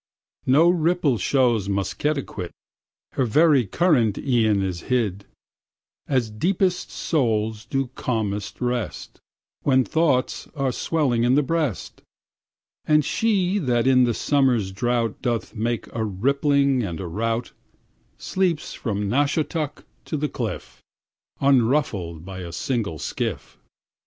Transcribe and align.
No 0.47 0.67
ripple 0.67 1.19
shows 1.19 1.67
Musketaquid, 1.69 2.49
Her 3.11 3.23
very 3.23 3.67
current 3.67 4.17
e'en 4.17 4.63
is 4.63 4.81
hid, 4.89 5.25
As 6.07 6.31
deepest 6.31 6.89
souls 6.89 7.65
do 7.65 7.91
calmest 7.93 8.61
rest, 8.61 9.19
When 9.61 9.85
thoughts 9.85 10.47
are 10.55 10.71
swelling 10.71 11.23
in 11.23 11.35
the 11.35 11.43
breast, 11.43 12.01
And 12.87 13.05
she 13.05 13.59
that 13.59 13.85
in 13.85 14.05
the 14.05 14.15
summer's 14.15 14.71
drought 14.71 15.21
Doth 15.21 15.53
make 15.53 15.85
a 15.93 16.03
rippling 16.03 16.81
and 16.81 16.99
a 16.99 17.05
rout, 17.05 17.51
Sleeps 18.17 18.73
from 18.73 19.07
Nahshawtuck 19.07 19.83
to 20.05 20.17
the 20.17 20.29
Cliff, 20.29 20.81
Unruffled 21.41 22.25
by 22.25 22.39
a 22.39 22.51
single 22.51 22.97
skiff. 22.97 23.59